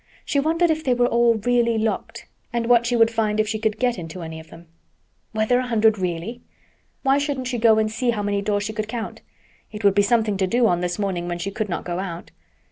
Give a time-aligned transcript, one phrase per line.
[0.25, 3.59] She wondered if they were all really locked and what she would find if she
[3.59, 4.65] could get into any of them.
[5.31, 6.41] Were there a hundred really?
[7.03, 9.21] Why shouldn't she go and see how many doors she could count?
[9.71, 12.31] It would be something to do on this morning when she could not go out.